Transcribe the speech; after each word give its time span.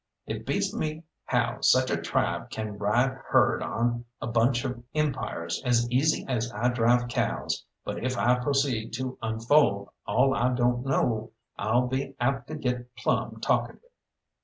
It 0.25 0.47
beats 0.47 0.73
me 0.75 1.03
how 1.25 1.61
such 1.61 1.91
a 1.91 2.01
tribe 2.01 2.49
can 2.49 2.79
ride 2.79 3.11
herd 3.27 3.61
on 3.61 4.05
a 4.19 4.25
bunch 4.25 4.65
of 4.65 4.83
empires 4.95 5.61
as 5.63 5.87
easy 5.91 6.25
as 6.27 6.51
I 6.51 6.69
drive 6.69 7.07
cows, 7.07 7.65
but 7.85 8.03
if 8.03 8.17
I 8.17 8.39
proceed 8.39 8.93
to 8.93 9.19
unfold 9.21 9.89
all 10.07 10.33
I 10.33 10.55
don't 10.55 10.83
know, 10.87 11.33
I'll 11.55 11.85
be 11.85 12.15
apt 12.19 12.47
to 12.47 12.55
get 12.55 12.95
plumb 12.95 13.41
talkative. 13.41 13.91